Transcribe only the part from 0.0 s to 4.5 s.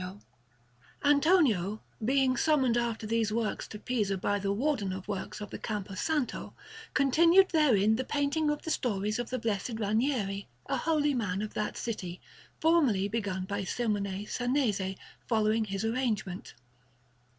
Pisa: Campo Santo) Alinari] Antonio, being summoned after these works to Pisa by